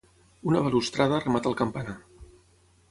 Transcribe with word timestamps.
Una 0.51 0.61
balustrada 0.67 1.21
remata 1.27 1.53
el 1.53 1.59
campanar. 1.61 1.97